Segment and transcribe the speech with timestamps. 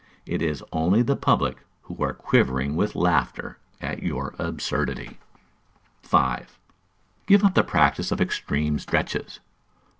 [0.25, 5.19] It is only the public who are quivering with laughter at your absurdity.
[6.01, 6.57] 5.
[7.27, 9.39] Give up the practice of extreme stretches.